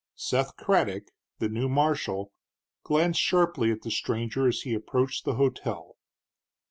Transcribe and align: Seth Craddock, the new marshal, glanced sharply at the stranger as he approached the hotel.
Seth 0.15 0.55
Craddock, 0.57 1.11
the 1.37 1.47
new 1.47 1.69
marshal, 1.69 2.31
glanced 2.81 3.21
sharply 3.21 3.69
at 3.71 3.83
the 3.83 3.91
stranger 3.91 4.47
as 4.47 4.61
he 4.61 4.73
approached 4.73 5.25
the 5.25 5.35
hotel. 5.35 5.95